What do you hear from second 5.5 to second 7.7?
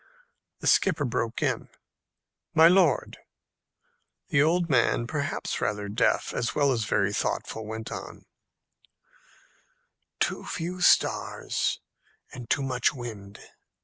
rather deaf as well as very thoughtful,